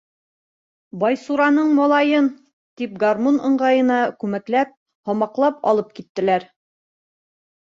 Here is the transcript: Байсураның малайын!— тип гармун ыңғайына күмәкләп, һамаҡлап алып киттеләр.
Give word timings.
Байсураның 1.01 1.67
малайын!— 1.79 2.29
тип 2.81 2.95
гармун 3.03 3.37
ыңғайына 3.51 3.99
күмәкләп, 4.25 4.73
һамаҡлап 5.11 5.61
алып 5.75 5.95
киттеләр. 6.01 6.49